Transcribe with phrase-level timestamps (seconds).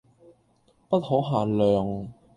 [0.89, 2.07] 不可限量